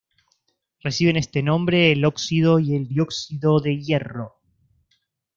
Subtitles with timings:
[0.79, 4.41] Reciben este nombre el óxido y el dióxido de hierro.